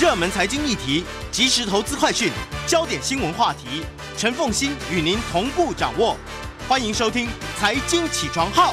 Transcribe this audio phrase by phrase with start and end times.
[0.00, 2.30] 热门财经议题、即时投资快讯、
[2.66, 3.84] 焦点新闻话题，
[4.16, 6.16] 陈凤欣与您同步掌握。
[6.68, 7.26] 欢迎收听
[7.58, 8.72] 《财经起床号》。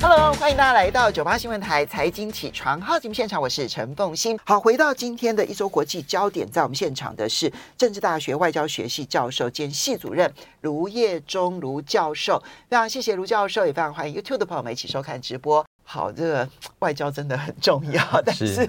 [0.00, 4.38] Hello，欢迎大家来到九八新闻台《财经起床号》节目现场，我是陈凤欣。
[4.44, 12.42] 好，回到今天的一周国际焦点，在我们现场的是政治大学外交学系教授兼系主任卢业中卢教授。
[12.70, 15.66] 非常谢谢卢教授，也非常欢迎 YouTube 的朋友们一起收看直播。
[15.90, 16.46] 好，这个
[16.80, 18.68] 外交真的很重要，但是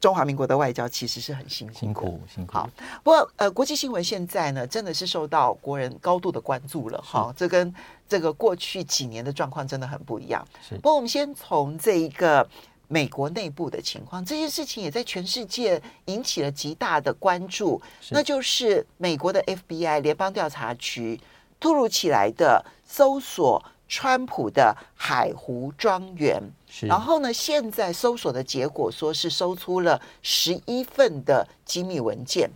[0.00, 2.52] 中华民国的外交其实是很辛苦辛苦辛苦。
[2.52, 2.68] 好，
[3.04, 7.00] 不过呃，国际新闻现在呢，真的是受到国人高度的关注了。
[7.00, 7.72] 哈，这跟
[8.08, 10.44] 这个过去几年的状况真的很不一样。
[10.68, 12.44] 是，不过我们先从这一个
[12.88, 17.80] 美国内部的情况，这件事情也在全世界引起了极大的关注。
[18.10, 21.20] 那就是美国的 FBI 联邦调查局
[21.60, 23.64] 突如其来的搜索。
[23.88, 26.42] 川普的海湖庄园，
[26.82, 32.50] 然后呢，现在搜索的结果说是搜出了十一份的机密文件，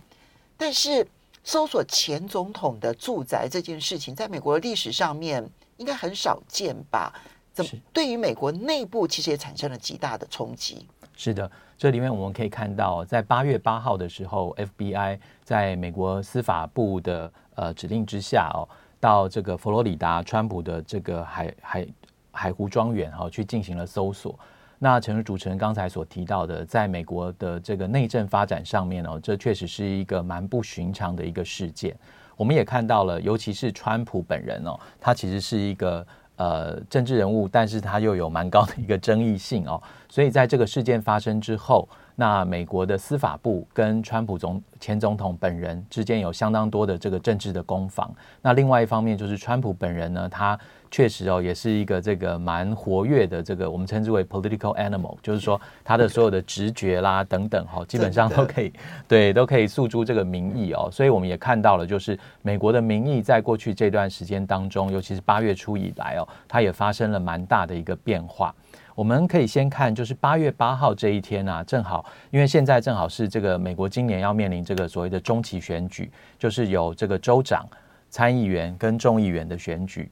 [0.57, 1.07] 但是
[1.43, 7.13] 搜索前总统的住宅这件事情，在美国的历史上面应该很少见吧？
[7.53, 10.85] 怎么对于美国内部其实也产生了极大的冲击？
[11.15, 18.67] 是的，这里面我们可以看到，在八月八号的时候，FBI 在美国司法部的呃指令之下哦。
[19.01, 21.87] 到这个佛罗里达川普的这个海海
[22.31, 24.39] 海湖庄园哈，去进行了搜索。
[24.79, 31.95] 那陈主持人刚才所提到的，在美国的这个内政发展上面哦，这确实是一个蛮不寻常的一个事件。
[32.37, 36.05] 我们也看到了，尤其是川普本人哦，他其实是一个
[36.35, 39.81] 呃政治人物，但是他又有蛮高的一个争议性哦。
[40.09, 48.13] 所以在这个事件发生之后，那美国的司法部跟川普总前总统本人之间有相当多的这个政治的攻防。
[48.41, 50.59] 那另外一方面就是川普本人呢，他
[50.91, 58.71] 确实哦也是一个这个蛮活跃的这个我们称之为 political animal，就是说他的所有的直觉啦等等哈， 基本上都可以
[59.07, 60.89] 对都可以诉诸这个民意哦。
[60.91, 68.53] 所以我们也看到了，就是美国的民意在过去这段时间当中，尤其是八月初以来哦，它也发生了蛮大的一个变化。
[68.93, 77.65] 我们可以先看，就是八月八号这一天啊，正好因为现在正好是这个美国今年要面临这个所谓的中期选举，就是有这个州长、
[78.09, 80.11] 参议员跟众议员的选举。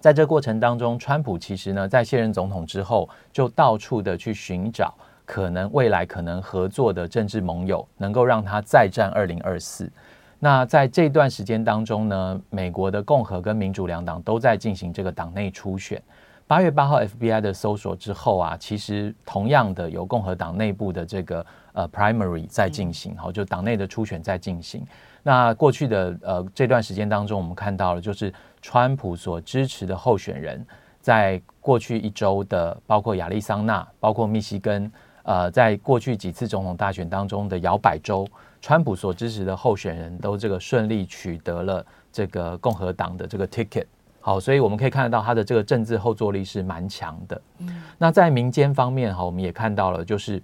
[0.00, 4.94] 在这过程当中，川普其实呢，在卸任总统之后，就到处的去寻找
[5.24, 9.90] 可能未来可能合作的政治盟友，能够让他再战二零二四。
[10.38, 16.00] 那在这段时间当中呢，美国的共和跟民主两党都在进行这个党内初选。
[16.46, 24.82] 八月八号 FBI 的搜索之后啊，其实同样的有共和党内部的这个呃 primary 在进行，好，就党内的初选在进行。
[25.22, 30.66] 那过去的呃这段时间当中，我们看到了就是川普所支持的候选人，
[31.00, 34.90] 在过去一周的包括亚利桑那、包括密西根，
[35.22, 38.26] 呃，在过去几次总统大选当中的摇摆州，
[38.60, 43.84] 川普所支持的候选人都这个顺利取得了这个共和党的这个 ticket。
[44.20, 47.40] 好，所以我们可以看得到他的这个政治后坐力是蛮强的。
[47.58, 50.42] 嗯，那在民间方面哈，我们也看到了，就是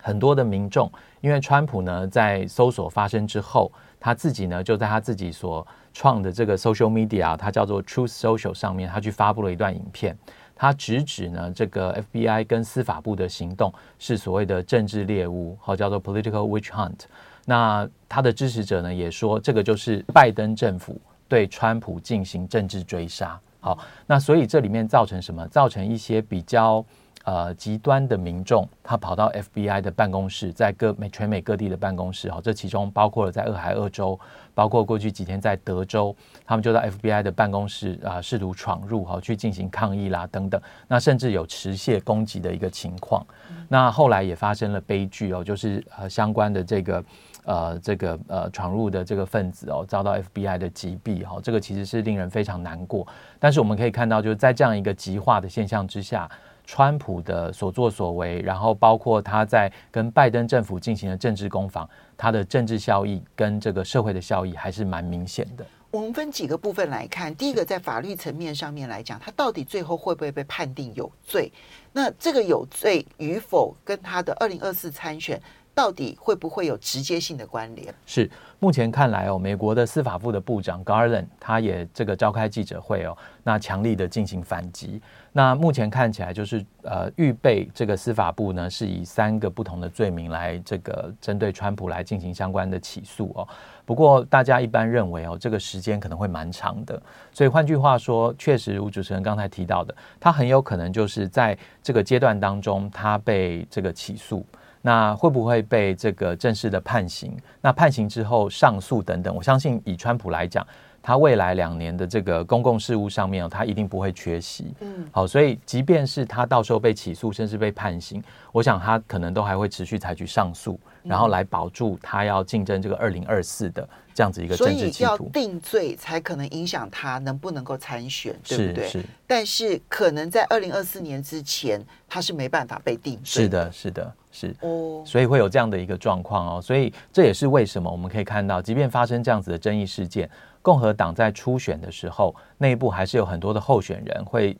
[0.00, 0.90] 很多的民众，
[1.20, 10.16] 因为川普呢在搜索发生之后，他自己呢就在他自己所创的这个 social media，它叫做 Truth Social 上面，他去发布了一段影片，
[10.54, 17.00] 他直指呢这个 FBI 跟司法部的行动是所谓的政治猎巫，好，叫做 political witch hunt。
[17.46, 21.00] 那他的支持者呢也说，这个就是拜登政府。
[21.28, 25.46] 对川普进行政治追杀，好，那所以这里面造成什么？
[25.46, 26.84] 造成一些比较
[27.24, 34.18] 呃极端的民众，他跑到 FBI 的办公室，在各美全美各地的办公室，好，这其中包括了在俄亥俄州，
[34.54, 36.14] 包括过去几天在德州，
[36.44, 43.26] 他们就到 FBI 的办公室啊，试图闯入，好，去进行抗议啦等等，那甚至有持械攻击的一个情况，
[43.68, 47.04] 那后来也发生了悲剧哦，就是呃相关的这个。
[47.44, 53.06] 呃，这个呃闯入的这个分子哦，遭到 FBI 的击毙哈，这个其实是令人非常难过。
[53.38, 56.30] 但是我们可以看到，就是在这样一个极化的现象之下，
[56.66, 65.64] 川普的所作所为，然后包括他在跟拜登政府进行的政治攻防，他的政治效益跟这个社会的效益还是蛮明显的。
[65.90, 71.50] 我们分几个部分来看，第一个在法律层面上面来讲，他到底最后会不会被判定有罪？
[71.92, 75.40] 那这个有罪与否，跟他的二零二四参选。
[75.80, 77.94] 到底会不会有直接性的关联？
[78.04, 85.00] 是目前看来哦，美国的司法部的部长 Garland 他也这个召开记者会哦，那强力的进行反击。
[85.32, 93.48] 那目前看起来就是呃，预备这个司法部呢是以三个不同的罪名来这个针对川普来进行相关的起诉哦。
[93.86, 97.00] 不过大家一般认为哦，这个时间可能会蛮长的。
[97.32, 104.44] 所以换句话说，确实如主持人刚才提到的，他很有可能就是在这个阶段当中，他被这个起诉。
[104.82, 107.36] 那会不会被这个正式的判刑？
[107.60, 110.66] 那判刑之后上诉等等，我相信以川普来讲。
[111.02, 114.74] 他未来两年的这个公共事务上面，他一定不会缺席。
[114.80, 125.16] 嗯，好，所以即便是他到时候被起诉，甚至被判刑，我想他可能都还会持续采取上诉，然后来保住他要竞争这个二零二四的这样子一个政治企图。
[125.16, 128.84] 所以要定罪才可能影响他能不能够参选，对不对？
[128.86, 129.00] 是。
[129.00, 133.44] 是但是可能在二零二四年之前，他是没办法被定罪。
[133.44, 134.54] 是的，是的，是。
[134.60, 135.02] 哦。
[135.06, 136.60] 所以会有这样的一个状况哦。
[136.60, 140.28] 所以这也是为什么我们可以看到，即便发生这样子的争议事件。
[140.62, 144.56] 共和党在初选的时候，内部还是有很多的候选人会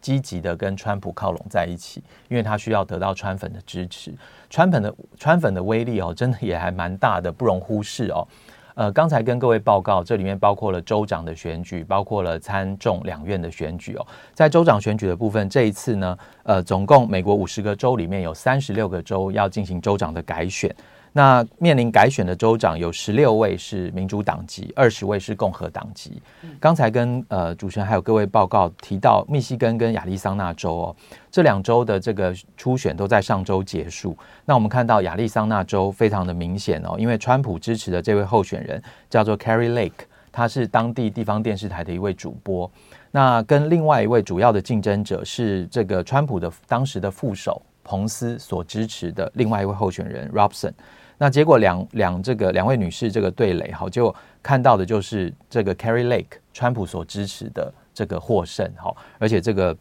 [0.00, 4.14] 积极的跟川普靠拢在一起，因为他需要得到川粉的支持。
[4.50, 8.26] 川粉的川粉的威力哦，真的也还蛮大的，不容忽视哦。
[8.74, 14.06] 呃，刚才跟各位报告，这里面包括了州长的选举，包括了参众两院的选举哦。
[14.34, 20.74] 在州长选举的部分，这一次呢，呃，总共美国五十个州里面有三十六个州要进行州长的改选。
[21.16, 26.20] 那面临改选的州长有十六位是民主党籍，二十位是共和党籍。
[26.60, 30.96] 刚才跟呃主持人还有各位报告提到，密西根跟亚利桑那州哦，
[31.30, 34.14] 这两州的这个初选都在上周结束。
[34.44, 42.70] 那我们看到亚利桑那州非常的明显哦，因为川普支持的这位候选人叫做 Carrie Lake，他是当地地方电视台的一位主播。
[43.10, 50.72] 那跟另外一位主要的竞争者是这个川普的当时的副手彭斯所支持的另外一位候选人 Robson。
[51.18, 59.76] 那结果两两这个两位女士这个对垒，好，就看到的就是这个 Kari Lake 川普所支持的这个获胜，好，而且这个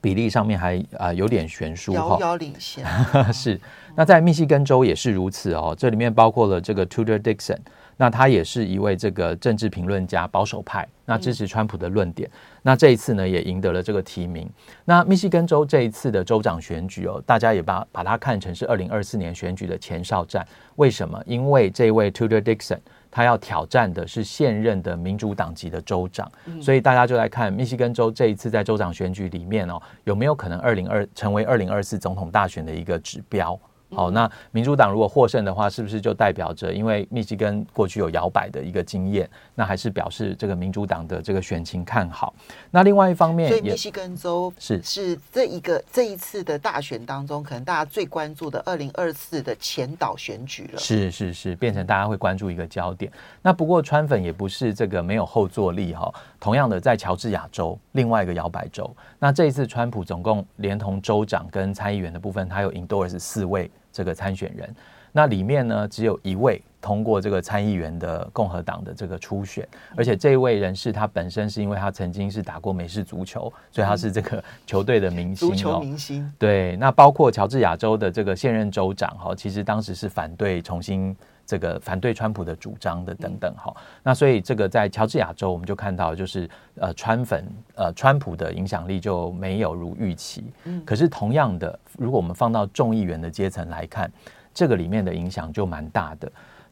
[0.00, 2.84] 比例上面还啊、呃、有点悬殊，遥遥领先。
[3.32, 3.60] 是，
[3.94, 7.58] 那在密西根州也是如此哦，这里面包括了这个 Tudor Dixon。
[7.98, 12.28] 那他也是一位这个政治评论家，保守派，那支持川普的论点。
[12.62, 14.48] 那这一次呢，也赢得了这个提名。
[14.84, 20.46] 那密西根州这一次的州长选举哦，大家也把把它看成是二零二四年选举的前哨战。
[20.76, 21.20] 为什么？
[21.26, 22.78] 因为这位 Tudor Dixon
[23.10, 26.30] 他要挑战的是现任的民主党籍的州长，
[26.60, 33.58] 所以大家就来看密西根州这一次在州长选举里面哦，有没有可能二零二成为二零二四总统大选的一个指标？
[33.94, 42.34] 好，那民主党如果获胜的话，是不是就代表着，因为密西根过去有摇摆的一个经验，那还是表示这个民主党的这个选情看好？
[42.70, 50.78] 那另外一方面，所以密西根州是是这一个这一次的大选当中，可能大家最关注的二零二四的前导选举了。
[50.78, 53.12] 是是是，变成大家会关注一个焦点。
[53.42, 56.12] 那不过川粉也不是这个没有后坐力哈。
[56.40, 63.70] 同样的，在乔治亚州另外一个摇摆州，那这一次川普总共连同州长跟参议员的部分，他有 endorse 四位。
[63.92, 64.74] 这个参选人，
[65.12, 75.50] 那里面呢，只有一位通过这个参议员的共和党的这个初选，而且这位人士他本身是因为他曾经是打过美式足球，所以他是这个球队的明星哦。
[75.50, 76.32] 足球明星。
[76.38, 81.14] 对，那包括乔治亚州的这个现任州长哈，其实当时是反对重新。
[81.44, 87.44] 这个反对川普的主张的等等哈，那所以这个在乔治亚州我们就看到，就是呃川粉
[87.74, 90.44] 呃川普的影响力就没有如预期。
[90.64, 94.10] 嗯，可是同样的，如果我们放到众议员的阶层来看，
[94.54, 96.30] 这个里面的影响就蛮大的。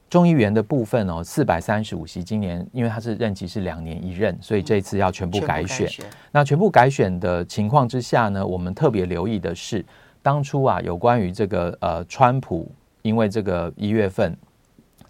[0.09, 5.87] 众议员的部分哦，四百三十五席，今年因为他是任期是两年一任，所以这次要全部改选。
[5.89, 9.85] 选那全部改选的情况之下呢，我们特别留意的是，
[10.23, 12.71] 当初啊有关于这个呃川普，
[13.03, 14.37] 因为这个一月份。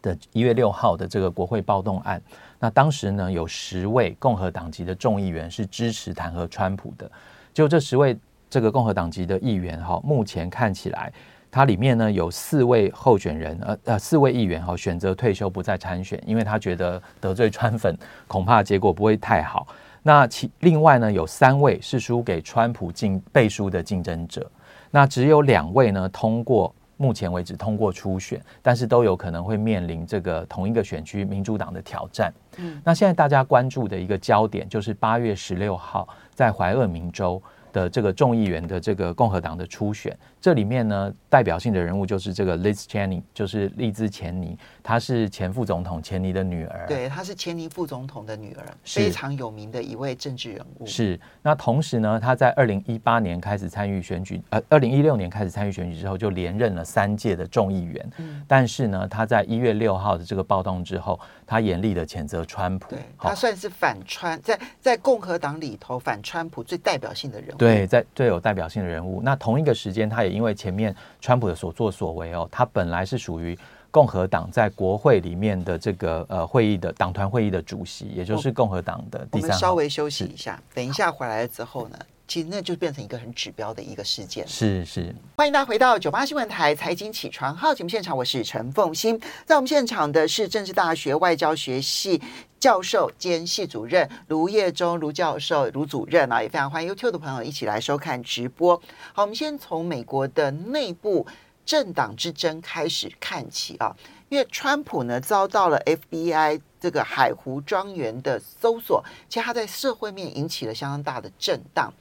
[0.02, 2.20] 的一月六号的这个国会暴动案，
[2.58, 7.10] 那当时呢有十位共和党籍的众议员是支持弹劾川普的，
[7.52, 11.12] 就这十位这个共和党籍的议员哈，目前看起来，
[11.50, 19.66] 它里面呢有四位候选人，呃呃四位议员哈选择退休不再参选，因为他觉得得罪川粉恐怕结果不会太好。
[20.02, 24.50] 那其另外呢有三位是输给川普竞背书的竞争者，
[24.90, 26.74] 那只有两位呢通过。
[27.00, 32.30] 目前为止通过初选，但是都有可能会面临这个同一个选区民主党的挑战。
[32.58, 37.42] 嗯，那现在大家关注的一个焦点就是八月十六号在怀俄明州
[37.72, 40.14] 的这个众议员的这个共和党的初选。
[40.40, 46.86] 这里面呢，代表性的人物就是这个 Liz Cheney，就是利兹·钱尼，她是前副总统钱尼的女儿。
[46.88, 50.86] 对，她是钱尼副总统的女儿，非常有名的一位政治人物。
[50.86, 51.20] 是。
[51.42, 58.10] 那同时呢，她在二零一八年开始参与选举，呃，二零一六年开始参与选举之后，就连任了三届的众议员。
[58.16, 58.42] 嗯。
[58.48, 62.88] 但是呢，她在一月六号的这个暴动之后，她严厉的谴责川普。
[62.88, 67.58] 对，她算是反川，在在共和党里头反川普最代表性的人物。
[67.58, 69.20] 对，在最有代表性的人物。
[69.22, 70.29] 那同一个时间，她也。
[70.30, 73.58] 因为前面川普的所作所为哦，他本来是属于
[73.90, 79.42] 共和党在国会里面的这个呃会议的党团会议的主席，也就是共和党的第三。
[79.42, 84.46] 我们稍微休息一下，等一下回来了之后呢，其实那就变成一个很指标的一个事件。
[84.46, 92.22] 是是，欢迎大家回到九八新闻台财经起床号节目现场，我是陈凤欣，在我们现场的是政治大学外交学系
[92.60, 98.76] 教授兼系主任卢业中卢教授卢主任啊，也非常欢迎 YouTube 的朋友一起来收看直播。
[99.14, 101.26] 好，我们先从美国的内部
[101.64, 103.96] 政党之争开始看起啊，
[104.28, 106.60] 因为川普呢遭到了 FBI。
[106.82, 111.92] 这个海湖庄园的搜索，其实他在社会面引起了相当大的震荡。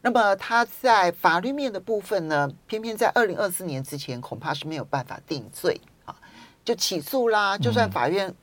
[0.00, 6.14] 那么他在法律面的部分呢，偏偏在二零二四年之前，恐怕是没有办法定罪啊，
[6.64, 7.58] 就起诉啦。
[7.58, 8.34] 就算法院，嗯、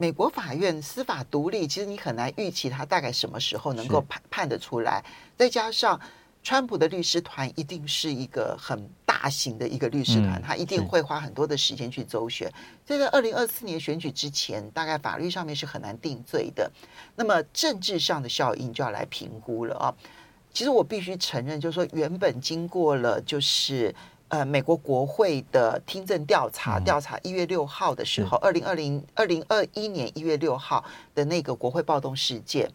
[0.00, 5.04] 美国法院司法独立，其实你很难预期他大概什么时候能够判判得出来。
[5.36, 6.00] 再加上。
[6.42, 12.50] 川普的律师团一定是一个很大型的一个律师团，他一定会花很多的时间去周旋。
[12.86, 16.72] 所以在二零二四年选举之前，大概法律上面是很难定罪的。
[17.14, 19.94] 那么政治上的效应就要来评估了啊。
[20.50, 23.94] 其实我必须承认，就是说原本经过了就是
[24.30, 30.84] 呃美国国会的听证调查，调查一月六号的时候，二零二零二零二一年一月六号
[31.14, 32.68] 的那个国会暴动事件。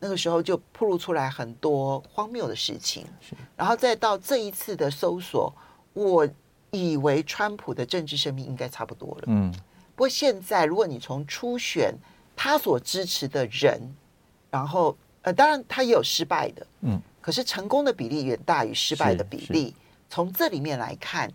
[0.00, 3.04] 那个时候就暴露出来很多荒谬的事情，
[3.56, 5.52] 然后再到这一次的搜索，
[5.92, 6.28] 我
[6.70, 9.24] 以为川普的政治生命应该差不多了。
[9.26, 9.52] 嗯，
[9.96, 11.92] 不过现在如果你从初选
[12.36, 13.80] 他所支持的人，
[14.52, 19.74] 然后呃，当然他也有失败的，嗯，可是成功的比例远大于失败的比例。
[20.08, 21.32] 从这里面来看，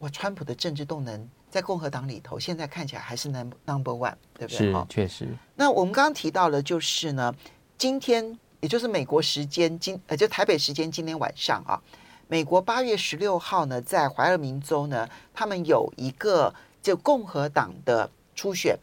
[0.00, 4.72] 哇，川普的政治动能在共和党里头现在看起来还是 number number one，对不对？
[4.72, 5.28] 是，确实。
[5.54, 7.34] 那我们刚刚提到了，就是呢。
[7.76, 11.80] 今天，也就是美国时间今呃，就台北时间今天晚上啊，
[12.26, 18.76] 美国八月十六号呢，在怀俄明州呢，他们有一个就共和党的初选，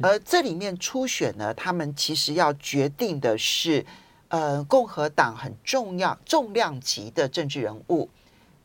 [0.00, 3.84] 而这里面初选呢，他们其实要决定的是，
[4.28, 8.08] 呃，共和党很重要重量级的政治人物，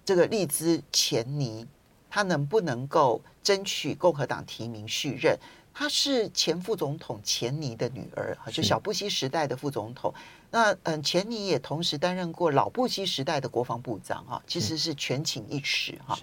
[0.03, 1.65] 这个利兹钱尼，
[2.09, 5.37] 他能不能够争取共和党提名续任？
[5.73, 10.13] 她是前副总统钱尼的女儿，哈，就小布希时代的副总统。
[10.49, 16.19] 那嗯，钱尼也同时担任过老布希时代的国防部长，哈，其实是权倾一时，哈。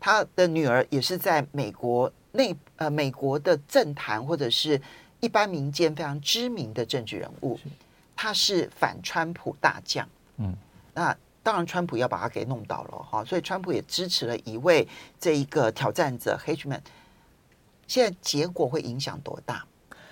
[0.00, 4.80] 他的女儿也是在美国内呃美国的政坛或者是
[5.20, 7.58] 一般民间非常知名的政治人物。
[8.16, 10.08] 他是反川普大将，
[10.38, 10.56] 嗯，
[10.94, 11.14] 那
[11.48, 14.86] 当然川普要把它给弄倒了，哈，所以川普也支持了一位
[15.18, 16.80] 这一个挑战者 Hedgeman。
[17.86, 19.64] 现在结果会影响多大？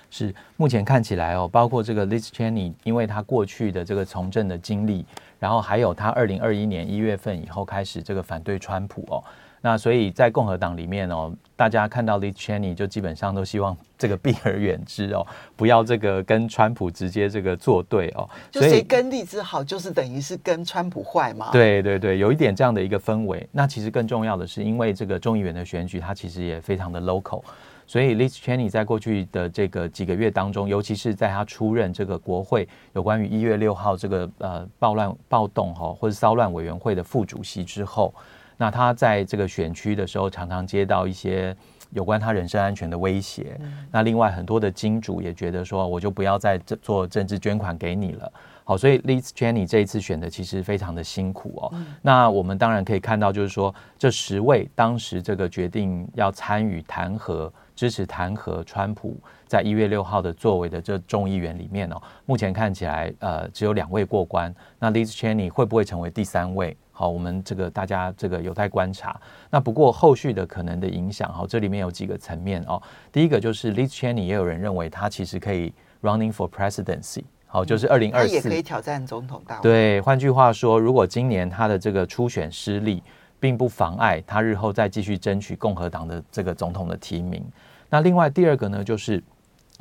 [0.08, 5.04] 是目前看起来哦，包括这个 Liz Cheney，因为他过去的这个从政的经历，
[5.38, 9.22] 然后还有他二零二一年一月份以后开始这个反对川普哦，
[9.60, 18.28] 那所以在共和党里面哦，大家看到 Liz Cheney 就基本上都希望这个避而远之哦， 不要这个跟川普直接这个作对哦。
[18.50, 21.50] 就谁跟利兹好，就是等于是跟川普坏嘛？
[21.50, 23.48] 对对对，有一点这样的一个氛围。
[23.50, 27.42] 那其实更重要的是，因为这个众议员的选举，它其实也非常的 local。
[27.88, 38.12] 所以，Liz Cheney 在过去的这个几个月当中，尤其是在他出任这个国会有关于一月六号这个呃暴乱暴动哈或者骚乱委员会的副主席之后，
[38.56, 41.54] 那他在这个选区的时候，常常接到一些
[41.90, 43.58] 有关他人身安全的威胁。
[43.90, 48.32] 那另外很多的金主也觉得说，我就不要再做政治捐款给你了。
[48.64, 51.72] 好，所以 Liz Cheney 这一次选的其实非常的辛苦哦。
[52.02, 57.50] 那我们当然可以看到，就是说这十位当时这个决定要参与弹劾。
[57.76, 64.52] 支持弹劾川普在一月六号的作为的这众议员里面哦，目前看起来呃只有两位过关。
[64.78, 66.74] 那 Liz Cheney 会不会成为第三位？
[66.98, 69.20] 好，我们这个大家这个有待观察。
[69.50, 72.80] 那不过后续的可能的影响，哈，这里面有几个层面哦。
[73.12, 79.62] 第一个就是 Liz Cheney 也有人认为他其实可以 running for presidency，好，就是二零二四也可以挑战总统大位。
[79.62, 83.02] 对，换句话说，如果今年他的这个初选失利，
[83.38, 87.44] 并不妨碍他日后再继续争取共和党的这个总统的提名。
[87.90, 89.22] 那另外第二个呢，就是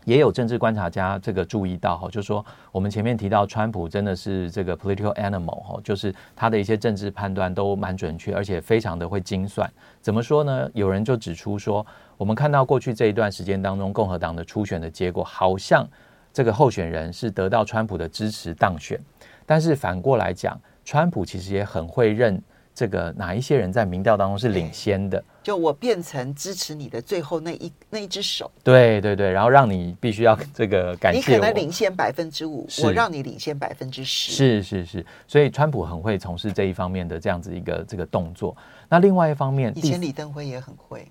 [0.05, 9.69] 也有政治观察家这个注意到哈，就说我们前面提到川普真的是这个 political animal 哈，就是他的一些政治判断都蛮准确，而且非常的会精算。
[9.99, 10.69] 怎么说呢？
[10.73, 11.85] 有人就指出说，
[12.17, 15.87] 我们看到过去这一段时间当中，共和党的初选的结果，好像
[16.31, 18.99] 这个候选人是得到川普的支持当选，
[19.45, 22.41] 但是反过来讲，川普其实也很会认。
[22.75, 25.23] 这个哪一些人在民调当中是领先的？
[25.41, 28.51] 就我变成支持你的最后那一那一只手。
[28.63, 31.37] 对对对，然后让你必须要这个感谢我。
[31.37, 34.33] 你可能领先百分之五，我让你领先百分之十。
[34.33, 38.55] 是是是，所以川普很会从事这一方面的这样子一个这个动作。
[38.89, 41.07] 那另外一方面，以前李登辉也很会。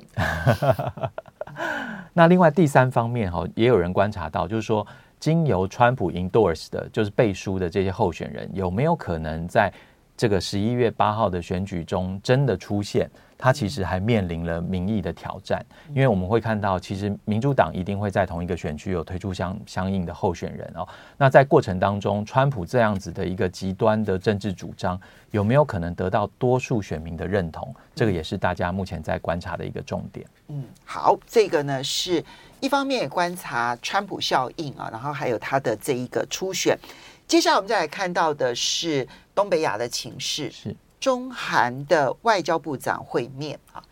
[2.12, 4.86] 那另外第三方面哈，也有人观察到，就是说。
[5.20, 9.72] 经由川普 endorse 的，就是背书的这些候选人，有没有可能在
[10.16, 13.10] 这个十一月八号的选举中真的出现？
[13.36, 20.86] 他其实还面临了民意的挑战，因为我们会看到，其实民主党一定会在同一个选区有推出相相应的候选人哦。
[21.18, 24.98] 那在过程当中，川普这样子的一个极端的政治主张，
[25.32, 27.74] 有没有可能得到多数选民的认同？
[27.94, 30.24] 这个也是大家目前在观察的一个重点。
[30.48, 32.24] 嗯，好，这个呢是
[32.60, 36.78] 一方面也观察川普效应啊，然后还有他的这一个初选。
[37.26, 40.50] 接下来我们再来看到的是东北亚的情势。
[40.50, 40.76] 是。
[41.00, 43.84] 中韩的外交部长会面啊，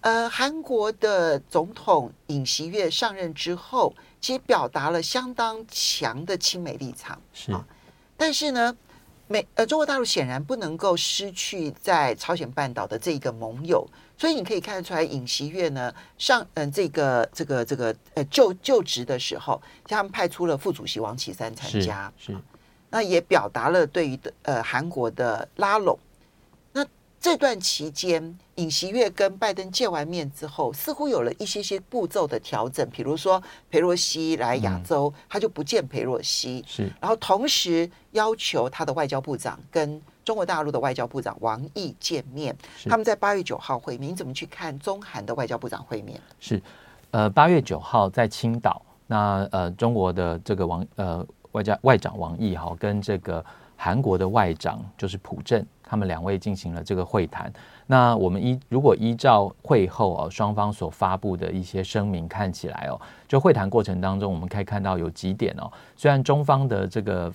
[0.00, 7.64] 呃，韩国的总统尹锡悦上任之后，其实表达了相当强的亲美立场，是啊。
[8.16, 8.76] 但是呢，
[9.28, 22.42] 美呃中国大陆显然不能够失去在朝鲜半岛的这一个盟友，所以你可以看得出来，尹锡悦呢上嗯、呃、这个这个这个呃就就职的时候，他们派出了副主席王岐山参加，是，是、啊，
[22.90, 25.98] 那也表达了对于的呃韩国的拉拢。
[26.72, 26.84] 那
[27.20, 32.88] 这段期间，尹锡月跟拜登见完面之后，似乎有了一些些步骤的调整。
[32.90, 36.64] 比如说，裴洛西来亚洲，嗯、他就不见裴洛西。
[36.66, 42.56] 是，然后同时要求他的外交部长跟中国大陆的外交部长王毅见面。
[42.84, 44.12] 他们在八月九号会面。
[44.12, 46.20] 你怎么去看中韩的外交部长会面？
[46.38, 46.62] 是，
[47.10, 51.26] 呃，八月九号在青岛，那呃，中国的这个王呃
[51.58, 53.44] 外交外长王毅哈，跟这个
[53.76, 55.64] 韩国的外长就是朴正。
[55.82, 57.50] 他们两位进行了这个会谈。
[57.86, 65.72] 那我们依如果依照会后哦双方所发布的一些声明看起来哦，就会谈过程当中，我们可以看到有几点哦。
[65.96, 67.32] 虽然中方的这个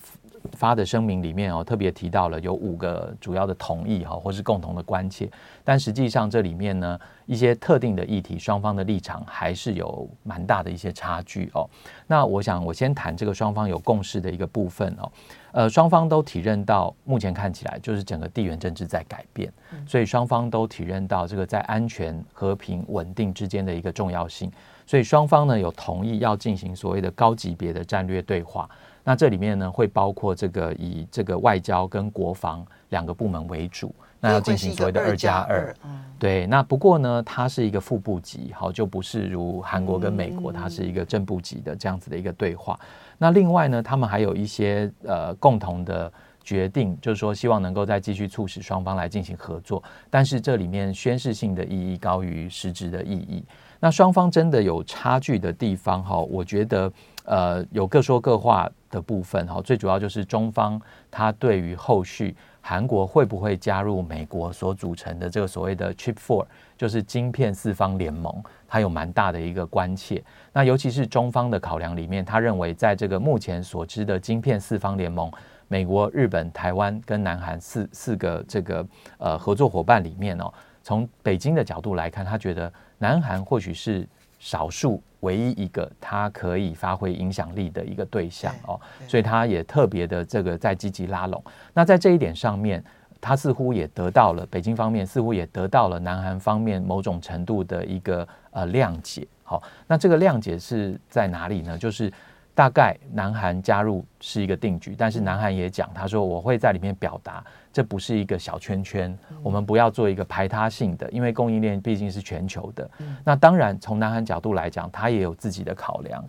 [0.52, 5.30] 发的声明里面哦特别提到了有五个主要的同意哈，或是共同的关切，
[5.64, 11.70] 但实际上这里面呢一些特定的议题，双方的立场还是有蛮大的一些差距哦。
[12.08, 15.12] 那我想我先谈这个双方有共识的一个部分哦。
[15.54, 19.54] 呃，双方都体认到，目前看起来就是整个地缘政治在改变，
[19.86, 24.52] 所以双方都体认到这个在安全、和平、稳定之间的一个重要性，
[24.88, 28.68] 所以双方呢有同意要进行所谓的高级别的战略对话。
[29.04, 35.76] 那这里面呢会包括这个以这个外交跟国防两个部门为主，那要进行所谓的二加二。
[36.18, 42.80] 对，那不过呢，它是一个副部级，好，就不是如韩国跟美国，它是一个正部级的这样子的一个对话。
[43.18, 46.12] 那另外呢，他们还有一些呃共同的
[46.42, 53.44] 决定，就是说希望能够再继续促使双方来进行合作，但是这里面宣示性的意义高于实质的意义。
[53.82, 56.90] 那双方真的有差距的地方哈，我觉得
[57.24, 66.46] 呃有各说各话的部分哈，最主要就是中方他对于后续韩国会不会加入美国所组成的这个所谓的 Chip Four，
[66.78, 68.42] 就是晶片四方联盟。
[68.68, 75.32] 他有蛮大的一个关切，那尤其是中方的考量里面，他认为在这个目前所知的晶片四方联盟，
[75.68, 78.84] 美国、日本、台湾跟南韩四四个这个
[79.20, 84.08] 呃合作伙伴里面哦，从北京的角度来看，他觉得南韩或许是
[84.40, 91.44] 少数唯一一个他可以发挥影响力的一个对象哦，所以他也特别的这个在积极拉拢。
[91.74, 92.84] 那在这一点上面。
[93.26, 99.26] 他似乎也得到了北京方面似乎也得到了南韩方面某种程度的一个呃谅解。
[99.46, 101.78] 好，那这个谅解是在哪里呢？
[101.78, 102.12] 就是
[102.54, 107.42] 大概南韩加入是一个定局，但是南韩也讲，他说我会在里面表达，
[107.74, 112.90] 这不是一个小圈圈，我们不要做一个排他性的，因为供应链毕竟是全球的。
[113.26, 116.24] 那当然从南韩角度来讲，它也有自己的考量。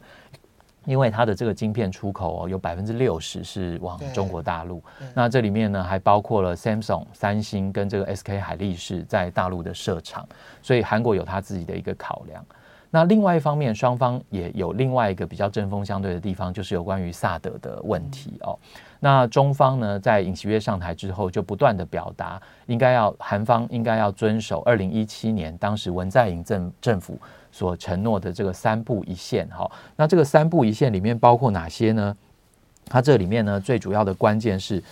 [0.87, 4.85] 因为它的这个晶片出口哦，有百分之六十是往中国大陆。
[5.15, 10.29] 那这里面呢，还包括了 Samsung、三星跟这个 SK 海力士在大陆的设厂，
[10.61, 12.45] 所以韩国有它自己的一个考量。
[12.95, 18.57] 那另外一方面，双方也有另外一个比较针锋相对的地方，就是有关于萨德的问题哦。
[19.01, 27.19] 那中方呢，在尹锡悦上台之后，就不断的表达，应该要韩方应该要遵守二零一七年当时文在寅政政府。
[27.51, 32.17] 所承诺的这个三不一线，哈，那这个三不一线里面包括哪些呢？
[32.87, 34.83] 它这里面呢，最主要的关键是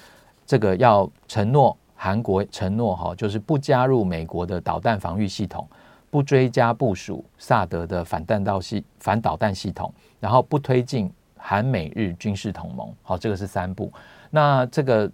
[0.46, 5.68] 这个要承诺韩国承诺哈，就是不加入美国的导弹防御系统，
[6.12, 13.90] 不追加部署萨德的反弹道系反导弹系统，然后不推进韩美日军事同盟，好，这个是三步。
[14.28, 15.10] 那这个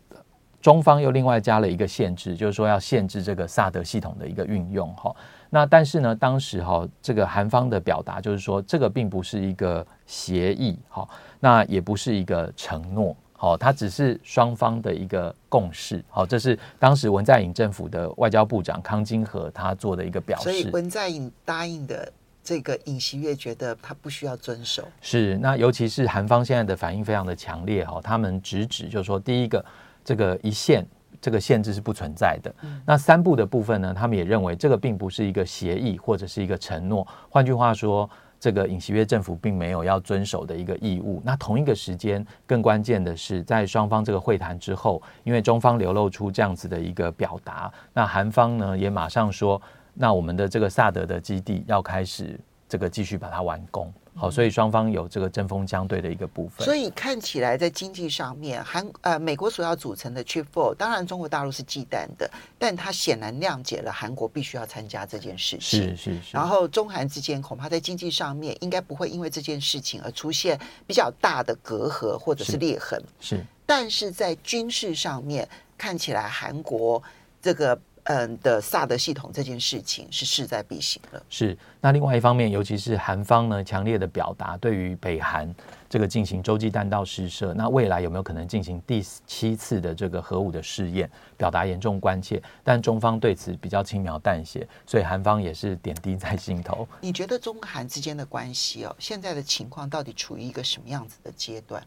[0.60, 5.14] 中方又另外加了一个限制，就是说要限制这个萨德系统的一个运用，哈。
[5.50, 11.08] 那但是呢，当时哈，这个韩方的表达就是说，这个并不是一个协议，哈，
[11.38, 20.42] 那也不是一个承诺，好，它只是双方的一个共识，好，这是当时文在寅政府的外交部长康金和他做的一个表示。
[20.42, 24.82] 所以文在寅答应的这个尹锡悦觉得他不需要遵守。
[25.00, 29.64] 是，那尤其是韩方现在的反应非常的强烈哈，他们直指就是说，第一个
[30.04, 30.84] 这个一线
[31.20, 32.52] 这个限制是不存在的。
[32.62, 37.06] 嗯、那三步的部分呢，他们也认为这个并不是一个协议或者是一个承诺。
[37.30, 38.10] 换句话说。
[38.40, 41.20] 这个尹锡悦政府并没有要遵守的一个义务。
[41.24, 49.60] 那同一个时间，更关键的是，在双方这个会谈之后，因为中方流露出这样子的一个表达，那韩方呢也马上说，
[49.94, 53.92] 那我们的这个萨德的基地要开始这个继续把它完工。
[54.18, 56.64] 好，所以双方有这个针锋相对的一个部分。
[56.64, 62.28] 所以看起来在经济上面，韩呃美国所要组成的 Chip Four，当然中国大陆是忌惮的，
[62.58, 65.80] 但他显然谅解了韩国必须要参加这件事情。
[65.82, 66.20] 是是是。
[66.32, 73.00] 然后中韩之间恐怕在经济上面应该不会因为这件事情而出现比较大的隔阂或者是裂痕。
[73.20, 73.36] 是。
[73.36, 73.44] 是。
[73.64, 77.00] 但是在军事上面看起来韩国
[77.40, 77.78] 这个。
[78.08, 81.22] 嗯的萨德系统这件事情是势在必行了。
[81.28, 85.54] 是，那另外一方面，尤其是韩方呢，强烈的表达对于北韩
[85.90, 92.42] 这个进行洲际弹道试射，那未来有没有可能进行第七次的这个核武的试验，表达严重关切。
[92.64, 96.88] 但中方对此比较轻描淡写，所以韩方也是点滴在心头。
[97.02, 101.82] 你觉得中韩之间的关系哦，现在的情况到底处于一个什么样子的阶段？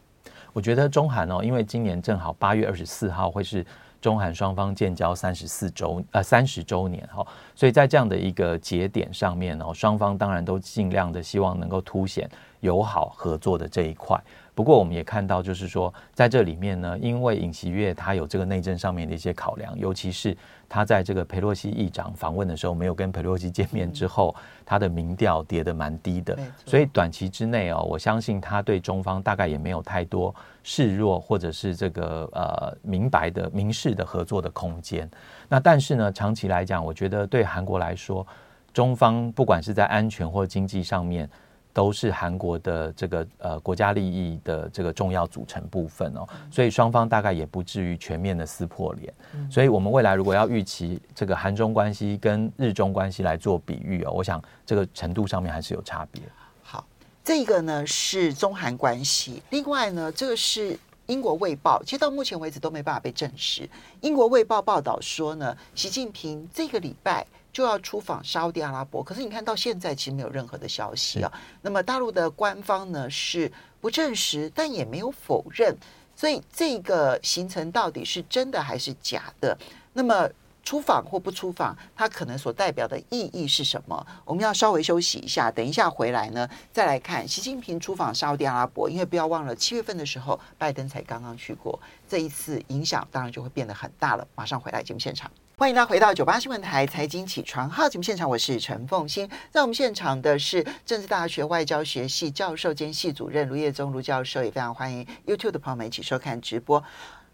[0.52, 3.66] 我觉得中韩哦，因为今年正好八月二十四号会是。
[4.02, 12.28] 中韩双方建交三十四周呃三十周年哈，所以在这样的一个节点上面哦，双方当然都尽量的希望能够凸显
[12.60, 14.20] 友好合作的这一块。
[14.54, 20.36] 不过我们也看到，就是说在这里面呢，因为尹锡悦他有这个内政上面的一些考量，尤其是
[20.68, 24.34] 他在这个佩洛西议长访问的时候没有跟佩洛西见面之后，
[24.66, 35.10] 他的民调跌得蛮低的，所以短期之内哦，我相信他对中方大概也没有太多示弱或者是这个呃明白的明示的合作的空间。
[35.48, 38.26] 那但是呢，长期来讲，我觉得对韩国来说，
[38.74, 41.26] 中方不管是在安全或经济上面。
[41.72, 49.12] 都是韩国的这个呃国家利益的这个重要组成部分哦，所以双方大概也不至于全面的撕破脸。
[49.50, 56.22] 所以我们未来如果要预期这个韩中关系跟日中关系来做比喻哦，我想这个程度上面还是有差别。
[56.62, 56.86] 好，
[57.24, 63.68] 这个呢是中韩关系，另外呢这个是英国卫报，其实到目前为止都没办法被证实。
[64.02, 67.26] 英国卫报报道说呢，习近平这个礼拜。
[67.52, 71.30] 就要出访沙乌地阿拉伯，可是你看到现在其实没有任何的消息啊。
[71.60, 75.76] 那么大陆的官方呢是不证实，但也没有否认，
[76.16, 79.56] 所以这个行程到底是真的还是假的？
[79.92, 80.26] 那么
[80.64, 84.06] 出访或不出访，它可能所代表的意义是什么？
[84.24, 94.26] 我们要稍微休息一下，等一下回来呢再来看习近平出访沙乌地阿拉伯，因为不要忘了七月份的时候拜登才刚刚去过，这一次影响当然就会变得很大了。
[94.36, 95.28] 马上回来节目现场。
[95.58, 99.28] 欢迎大家回到九八新闻台财经起床号节目现场，我是陈凤欣。
[99.50, 106.82] 在我们现场的是政治大学外交学系教授兼系主任卢业宗卢教授，也非常欢迎 YouTube 的朋友们一起收看直播。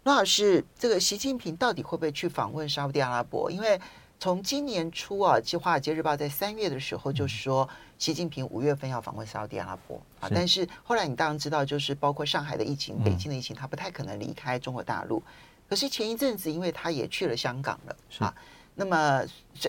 [0.03, 3.49] 卢老师，这个习近平到底会不会去访问沙乌地阿拉伯？
[3.49, 3.79] 因为
[4.19, 15.23] 从今年初啊，《华尔街日报》在三月的时候就说习近平五月份要访问沙乌地阿拉伯啊，但是后来你当然知道，就是包括上海的疫情、北京的疫情，他不太可能离开中国大陆。
[15.69, 18.33] 可是前一阵子，因为他也去了香港了啊，
[18.73, 19.23] 那么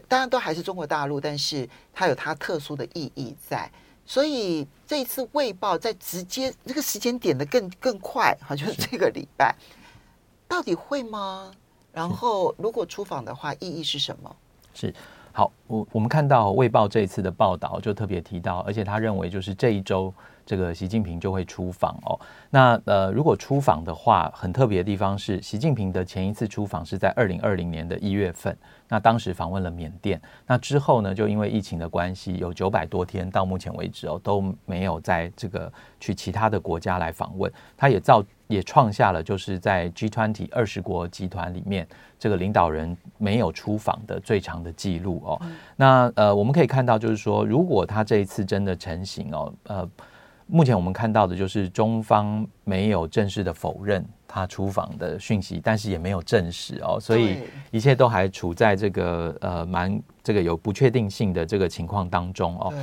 [0.09, 3.71] 当然都还是中国大陆，但是它有它特殊的意义在，
[4.07, 9.55] 所以这一次卫报在直接这个时间点的更更快哈，就是这个礼拜，
[10.49, 11.53] 到底会吗？
[11.93, 14.37] 然后如果出访的话，意义是什么？
[14.73, 14.95] 是
[15.33, 20.13] 好，我我们看到卫报这一次的报道就特别提到，而且他认为就是这一周。
[20.51, 22.19] 这个习近平就会出访哦。
[22.51, 28.57] 那呃，如果出访的话，很特别的地方是，习近平的前一次出访是在二零二零年的一月份。
[28.89, 30.21] 那当时访问了缅甸。
[30.49, 37.53] 那之后呢，就因为疫情的关系，有九百多天到目前为止哦都没有在这个去其他的国家来访问。
[37.77, 41.87] 他也造也创下了就是在 G20 二十国集团里面
[42.19, 45.41] 这个领导人没有出访的最长的记录哦。
[45.77, 49.89] 那呃，我们可以看到就是说，如果他这一次真的成型哦，呃。
[50.51, 57.39] 目前我们看到的就是中方没有正式的否认他出访的讯息，但是也没有证实哦，所以
[57.71, 62.75] 一切都还处在这个呃蛮这个有不确定性的这个情况当中哦。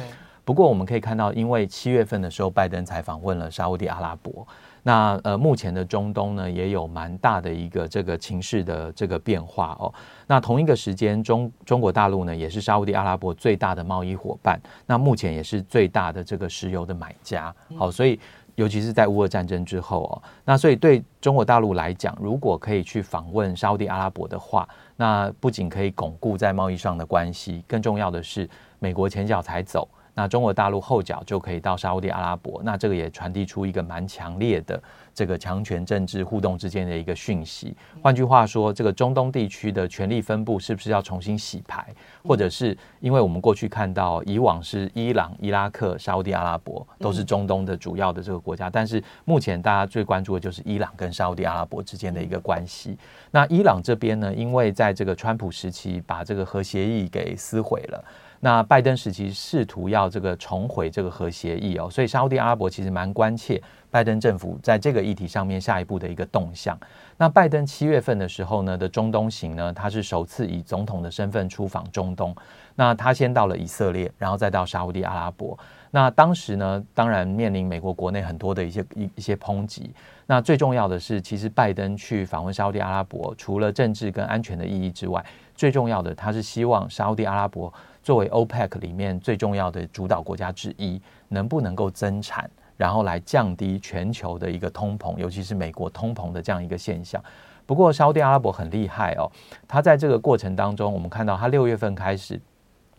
[0.46, 4.48] 不过我们可以看到，因为七月份的时候拜登才访问了沙乌地阿拉伯。
[4.88, 9.94] 那呃，目前的中东呢，也有蛮大的一个这个情势的这个变化哦。
[10.26, 17.54] 那同一个时间，中中国大陆呢，也是沙乌地阿拉伯最大的贸易伙伴，那目前也是最大的这个石油的买家。
[17.78, 18.18] 好，所以
[18.56, 29.86] 尤其是在乌俄战争之后哦，那所以对中国大陆来讲，如果可以去访问沙乌地阿拉伯的话，那不仅可以巩固在贸易上的关系，更重要的是，美国前脚才走。
[30.18, 34.82] 那中国大陆后脚就可以到沙乌地阿拉伯，那这个也传递出一个蛮强烈的
[35.18, 37.76] 这个强权政治互动之间的一个讯息。
[38.04, 41.84] 换句话说，这个中东地区的权力分布是不是要重新洗牌？
[42.24, 52.96] 或者是因为我们过去看到以往是伊朗、伊拉克、沙乌地阿拉伯都是中东的主要的这个国家，但是目前大家最关注的就是伊朗跟沙乌地阿拉伯之间的一个关系。
[53.32, 58.06] 那伊朗这边呢，因为在这个川普时期把这个核协议给撕毁了。
[58.40, 66.78] 那拜登时期试图要这个重回这个核协议哦，所以沙乌地阿拉伯其实蛮关切拜登政府在这个议题上面下一步的一个动向。
[67.18, 72.36] 那拜登七月份的时候呢的中东行呢，他是首次以总统的身份出访中东。
[72.76, 75.58] 那他先到了以色列，然后再到沙乌地阿拉伯。
[75.90, 79.92] 那当时呢，当然面临美国国内很多的一些一一些抨击。
[80.28, 87.74] 那最重要的是，其实拜登去访问沙乌地阿拉伯，除了政治跟安全的意义之外，最重要的他是希望沙乌地阿拉伯。
[88.04, 97.22] 作为 OPEC 里面最重要的主导国家之一，能不能够增产，然后来降低全球的一个通膨，尤其是美国通膨的这样一个现象。
[97.66, 99.30] 不过，沙乌地阿拉伯很厉害哦，
[99.68, 102.40] 他在这个过程当中，我们看到他六月份开始，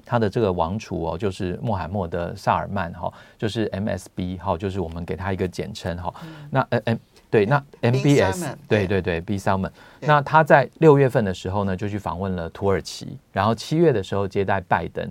[0.04, 6.12] 他的这个王储哦，就是穆罕默德萨尔曼哈，就是 MSB 哈，就是我们给他一个简称哈。
[6.50, 6.98] 那呃呃。
[7.30, 15.06] 对，那 MBS，对对对，B Salman，那他在六月份的时候呢，就去访问了土耳其，然后七月的时候接待拜登，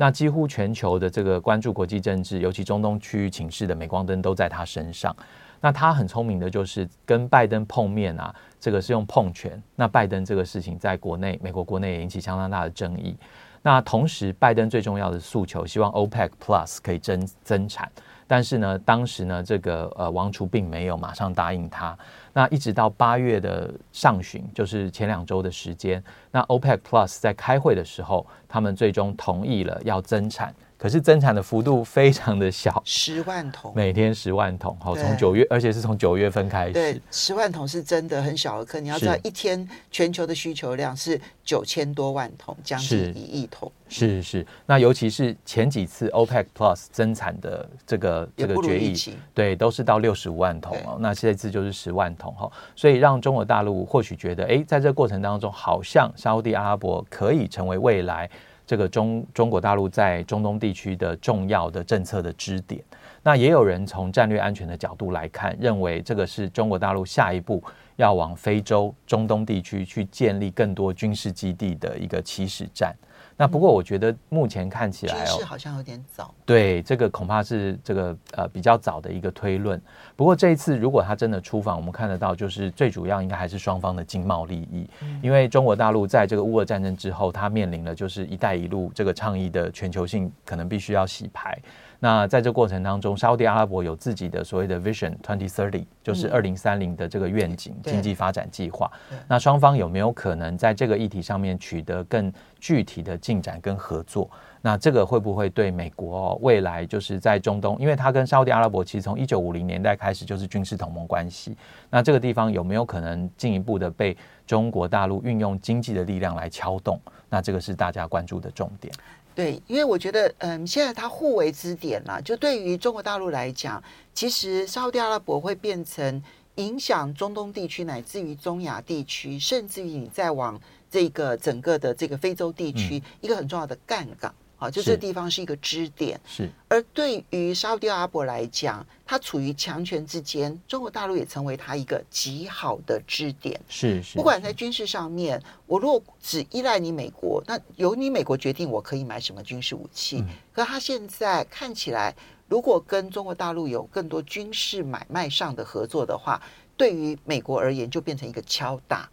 [0.00, 5.14] 那几乎全球的这个关注国际政治，尤其中东区域情势的镁光灯都在他身上。
[5.60, 9.60] 那他很聪明的，就是跟拜登碰面啊，这个是用碰拳。
[9.74, 13.16] 那拜登这个事情在国内，美国国内也引起相当大的争议。
[13.60, 17.90] 那同时，拜登最重要的诉求，希望 OPEC Plus 可以增增产。
[18.28, 21.98] 但是呢，当时呢，这个呃王储并没有马上答应他。
[22.32, 30.54] 那一直到八月的上旬，就是前两周的时间，那 OPEC Plus 在开会的时候，他们最终同意了要增产。
[30.78, 34.76] 可是增产的幅度非常的小，十万桶，每天十万桶。
[34.80, 36.72] 好，从九月，而且是从九月份开始。
[36.72, 43.70] 对，十万桶是真的很小的，可你要知道，一天全球的需求量是九千多万桶，将近一亿桶。
[43.88, 48.94] 是是，是，那尤其是前几次 OPEC Plus 增产的这个这个决议，
[49.34, 50.96] 对，都是到六十五万桶哦。
[51.00, 58.30] 那这次就是十万桶哈，所以让中国大陆或许觉得，哎，在这个过程当中，好像沙乌地阿拉伯可以成为未来。
[58.68, 62.84] 这个中中国大陆在中东地区的重要的政策的支点，
[63.22, 67.64] 那也有人从战略安全的角度来看，认为这个是中国大陆下一步
[67.96, 72.94] 要往非洲、中东地区去建立更多军事基地的一个起始站。
[73.40, 76.34] 那不过我觉得目前看起来哦，是好像有点早。
[76.44, 79.80] 对，这个恐怕是这个呃比较早的一个推论。
[80.16, 84.90] 不过这一次如果他真的出访，我们看得到就是最主要应该还是双方的经贸利益，
[85.22, 91.56] 因为中国大陆在这个乌俄战争之后，它面临了就是“一带一路”这个倡议的全球性可能必须要洗牌。
[92.00, 98.90] 那在这过程当中，沙乌地阿拉伯有自己的所谓的 Vision Twenty Thirty，就是二零三零的这个愿景经济发展计划。
[99.26, 104.30] 那双方有没有可能在这个议题上面取得更具体的进展跟合作？
[104.60, 111.56] 那这个会不会对美国未来就是在中东，因为它跟沙乌地阿拉伯其实从一九五零年代开始就是军事同盟关系。
[111.90, 117.00] 那这个地方有没有可能进一步的被中国大陆运用经济的力量来敲动？
[117.28, 118.92] 那这个是大家关注的重点。
[119.38, 122.20] 对，因为我觉得，嗯，现在它互为支点了。
[122.20, 123.80] 就对于中国大陆来讲，
[124.12, 126.20] 其实沙特阿拉伯会变成
[126.56, 134.34] 影响中东地区乃至于中亚地区，甚至于你再往这个整个的这个非洲地区，一个很重要的干港。
[134.60, 136.20] 好，就这个地方是一个支点。
[136.26, 136.50] 是。
[136.66, 143.58] 而对于沙乌地阿拉伯来讲，它处于强权之间，中国大陆也成为它一个极好的支点。
[143.68, 144.16] 是是。
[144.16, 150.18] 不管在军事上面，我如果只依赖你美国，那由你美国决定我可以买什么军事武器。
[150.18, 150.28] 嗯。
[150.52, 152.12] 可他现在看起来，
[152.48, 156.42] 如果跟中国大陆有更多军事买卖上的合作的话，
[156.76, 159.08] 对于美国而言就变成一个敲打。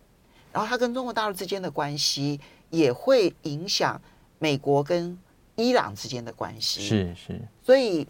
[0.51, 2.39] 然后他跟中国大陆之间的关系
[2.71, 4.01] 也会影响
[4.39, 5.15] 美国跟。
[5.55, 8.07] 伊朗之间的关系是是，所以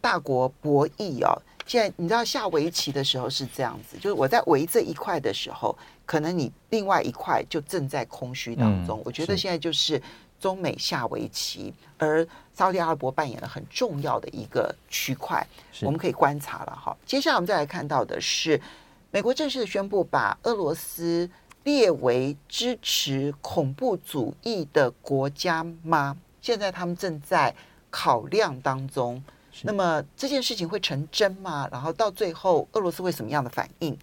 [0.00, 1.40] 大国博弈哦。
[1.66, 9.00] 现在你知道下围棋的时候是这样子，就是我在围这一块的时候，可能你另外一块就正在空虚当中。
[9.02, 10.00] 我觉得现在就是
[10.38, 15.46] 中美下围棋，而沙乌地阿拉伯扮演了很重要的一个区块，
[15.80, 16.94] 我们可以观察了哈。
[17.06, 18.60] 接下来我们再来看到的是，
[19.10, 21.30] 美国正式的宣布把俄罗斯
[21.62, 26.14] 列为支持恐怖主义的国家吗？
[26.44, 27.54] 现在他们正在
[27.88, 29.22] 考量当中，
[29.62, 31.66] 那么这件事情会成真吗？
[31.72, 33.96] 然后到最后，俄罗斯会什么样的反应？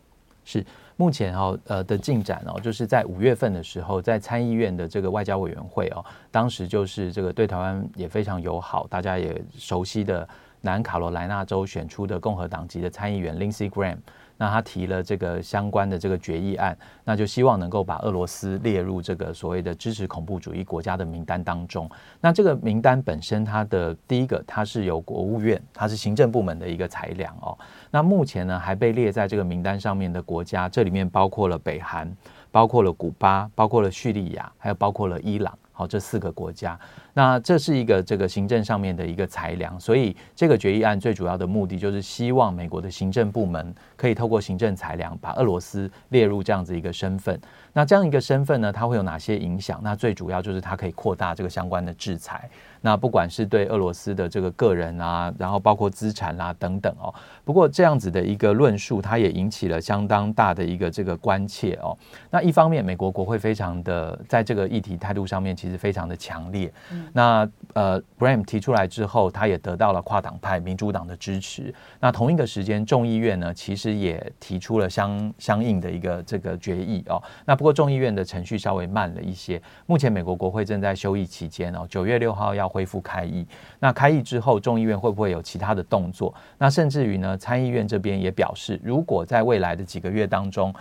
[0.43, 0.65] 是。
[0.97, 10.27] 目前哦，呃的进展哦，就是在五月份的时候，在参议院的这个外交委员会哦，当时就是这个对台湾也非常友好，大家也熟悉的
[10.61, 13.97] 南卡罗来纳州选出的共和党籍的参议员 Lindsey Graham。
[14.41, 21.87] 那他提了这个相关的这个决议案，那就希望能够把俄罗斯列入这个所谓的支持恐怖主义国家的名单当中。
[22.19, 27.55] 那这个名单本身，它的第一个，它是由国务院，它是行政部门的一个裁量哦。
[27.91, 32.11] 那目前呢，还被列在这个名单上面的国家，这里面包括了北韩，
[32.51, 35.55] 包括了古巴，包括了叙利亚，还有包括了伊朗。
[35.71, 36.79] 好，这四个国家，
[37.13, 47.39] 那这是一个这个行政上面的一个裁量，所以这个决议案最主要的目的就是希望美国的行政部门可以透过行政裁量，把俄罗斯列入这样子一个身份。
[47.73, 49.79] 那这样一个身份呢，它会有哪些影响？
[49.81, 52.49] 那最主要就是它可以扩大这个相关的制裁。
[52.83, 57.13] 那不管是对俄罗斯的这个个人啊，然后包括资产啦、啊、等等哦。
[57.45, 61.97] 不过这样子的一个论述，它也引起了相当大的一个这个关切哦。
[62.29, 66.71] 那一方面，美国国会非常的在这个议题态度上面其实非常的强烈。
[67.13, 71.73] 那呃，Bram 提出来之后，他也得到了跨党派民主党的支持。
[71.99, 77.21] 那同一个时间，众议院呢其实也提出了相相应的一个这个决议哦。
[77.45, 79.61] 那不过众议院的程序稍微慢了一些。
[79.85, 83.47] 目前美国国会正在休议期间哦，九月六号要恢复开议，
[83.79, 86.33] 那开议之后，众议院会不会有其他的动作？
[86.57, 90.73] 那甚至于呢，参议院这边也表示，如果在未来的几个月当中，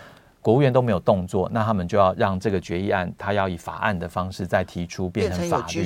[0.42, 5.84] 国务院都没有动作，那他们就要让这个决议案，它要以法案的方式再提出，变成法律，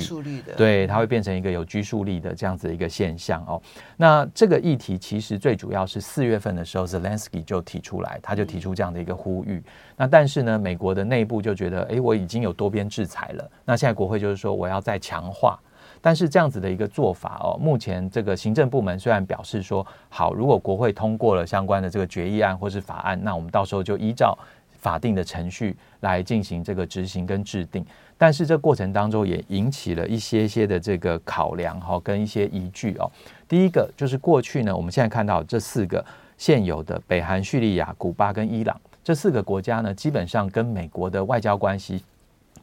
[0.55, 3.61] 对，它会变成一个有拘束力的这样子的一个现象哦。
[3.97, 9.61] 那这个议题其实最主要是四月份的时候，Zelensky 就提出来，他就提出这样的一个呼吁。
[9.97, 15.59] 那但是呢，美国的内部就觉得，哎，我已经有多边制裁了，那现在国会就是说我要再强化。
[16.05, 24.37] 但是这样子的一个做法哦，目前这个行政部门虽然表示说好，如果国会通过了相关的这个决议案或是法案，那我们到时候就依照
[24.69, 27.83] 法定的程序来进行这个执行跟制定。
[28.19, 33.11] 但是这过程当中也引起了一些些的这个考量哈，跟一些疑虑哦。
[33.47, 36.05] 第一个就是过去呢，我们现在看到这四个
[36.37, 42.03] 现有的北韩、叙利亚、古巴跟伊朗这四个国家呢，基本上跟美国的外交关系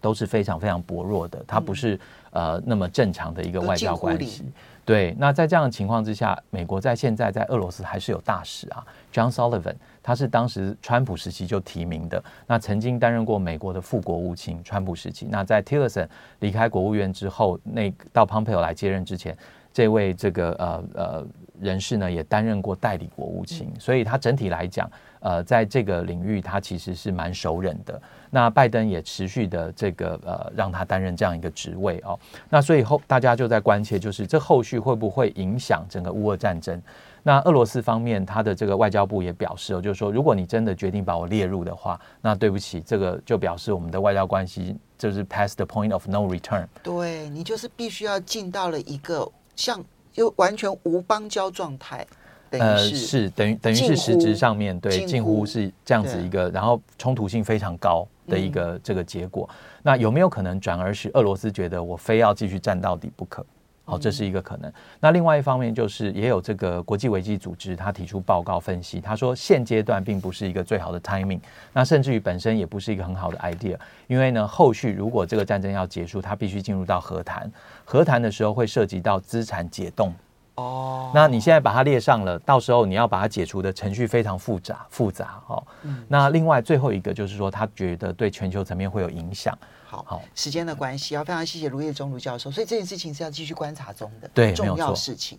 [0.03, 1.99] 都是非常非常薄弱的，它不是。
[2.35, 4.43] 呃，那么正常的一个外交关系，
[4.87, 5.15] 对。
[5.19, 15.29] 那在这样的情况之下，美国在现在在俄罗斯还是有大使啊，John Sullivan，他是当时川普时期就提名的，那曾经担任过美国的副国务卿，川普时期。
[15.31, 16.09] 那在 Tillerson
[16.41, 19.37] 离开国务院之后，那到 Pompeo 来接任之前，
[19.71, 21.27] 这位这个呃呃
[21.61, 24.91] 人士呢，也担任过代理国务卿，所以他整体来讲。
[25.23, 28.01] 呃，在这个领域，他其实是蛮熟稔的。
[28.29, 32.19] 那拜登也持续的这个呃，让他担任这样一个职位哦。
[32.49, 36.81] 那所以后大家就在关切，就是这后续会不会影响整个乌俄战争？
[37.23, 46.67] 那俄罗斯方面，他的这个外交部也表示哦，就是说，如果你真的决定把我列入的话，那对不起，这个就表示我们的外交关系就是 past the point of no return。
[46.83, 49.81] 对，你就是必须要进到了一个像
[50.11, 52.05] 就完全无邦交状态。
[52.53, 59.49] 呃，是等于等于是实质上面对近乎是这样子一个，然后冲突性非常高的一个这个结果。
[59.83, 63.45] 那有没有可能转而使俄罗斯觉得我非要继续战到底不可？
[63.85, 64.73] 好，这是一个可能。
[65.01, 71.41] 那另外一方面就是也有这个国际危机组织他提出报告分析，他说现阶段并不是一个最好的 timing，
[71.73, 77.51] 那甚至于本身也不是一个很好的 idea，因为呢，后续如果这个战争要结束，它必须进入到和谈，
[77.85, 80.15] 和谈的时候会涉及到资产解冻。
[80.57, 85.63] 哦，那你现在把它列上了，到时候你要把它解除的程序非常复杂复杂哦。
[85.83, 89.57] 嗯，那另外最后一个就是说，他觉得对全球层面会有影响。
[89.87, 92.51] 好，好，时间的关系，要非常谢谢卢业忠卢教授。
[92.51, 95.39] 所以这件事情是要继续观察中的，对，重要事情。